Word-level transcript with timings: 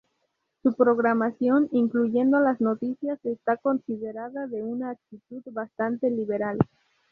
Su 0.63 0.73
programación, 0.73 1.69
incluyendo 1.71 2.39
las 2.39 2.59
noticias, 2.59 3.23
está 3.23 3.57
considerada 3.57 4.47
de 4.47 4.63
una 4.63 4.89
actitud 4.89 5.43
bastante 5.51 6.09
liberal. 6.09 6.57